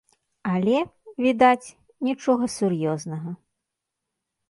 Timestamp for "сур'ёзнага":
2.57-3.39